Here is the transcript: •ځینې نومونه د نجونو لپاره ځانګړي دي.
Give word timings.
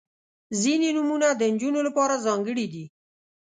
•ځینې 0.61 0.89
نومونه 0.97 1.27
د 1.33 1.41
نجونو 1.53 1.79
لپاره 1.87 2.23
ځانګړي 2.25 2.65
دي. 2.73 2.85